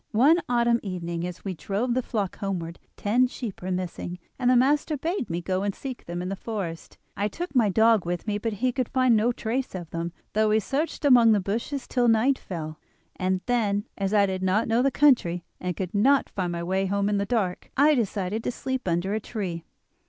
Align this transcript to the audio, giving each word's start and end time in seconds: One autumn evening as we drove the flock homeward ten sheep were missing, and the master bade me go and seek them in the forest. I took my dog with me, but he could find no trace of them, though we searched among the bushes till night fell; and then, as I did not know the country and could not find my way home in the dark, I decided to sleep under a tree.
One 0.13 0.39
autumn 0.49 0.79
evening 0.81 1.27
as 1.27 1.45
we 1.45 1.53
drove 1.53 1.93
the 1.93 2.01
flock 2.01 2.37
homeward 2.39 2.79
ten 2.97 3.27
sheep 3.27 3.61
were 3.61 3.69
missing, 3.69 4.17
and 4.39 4.49
the 4.49 4.55
master 4.55 4.97
bade 4.97 5.29
me 5.29 5.41
go 5.43 5.61
and 5.61 5.75
seek 5.75 6.05
them 6.07 6.23
in 6.23 6.29
the 6.29 6.35
forest. 6.35 6.97
I 7.15 7.27
took 7.27 7.53
my 7.53 7.69
dog 7.69 8.03
with 8.03 8.25
me, 8.25 8.39
but 8.39 8.53
he 8.53 8.71
could 8.71 8.89
find 8.89 9.15
no 9.15 9.31
trace 9.31 9.75
of 9.75 9.91
them, 9.91 10.11
though 10.33 10.49
we 10.49 10.59
searched 10.59 11.05
among 11.05 11.33
the 11.33 11.39
bushes 11.39 11.87
till 11.87 12.07
night 12.07 12.39
fell; 12.39 12.79
and 13.15 13.41
then, 13.45 13.85
as 13.95 14.11
I 14.11 14.25
did 14.25 14.41
not 14.41 14.67
know 14.67 14.81
the 14.81 14.89
country 14.89 15.43
and 15.59 15.77
could 15.77 15.93
not 15.93 16.29
find 16.31 16.51
my 16.51 16.63
way 16.63 16.87
home 16.87 17.07
in 17.07 17.19
the 17.19 17.25
dark, 17.27 17.69
I 17.77 17.93
decided 17.93 18.43
to 18.45 18.51
sleep 18.51 18.87
under 18.87 19.13
a 19.13 19.19
tree. 19.19 19.65